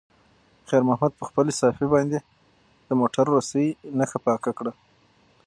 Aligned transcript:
خیر 0.67 0.81
محمد 0.89 1.11
په 1.19 1.23
خپلې 1.29 1.51
صافې 1.61 1.85
باندې 1.93 2.19
د 2.87 2.89
موټر 2.99 3.25
وروستۍ 3.27 3.67
نښه 3.97 4.17
پاکه 4.25 4.51
کړه. 4.57 4.71